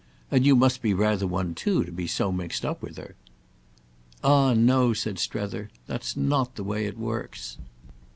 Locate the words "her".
2.97-3.13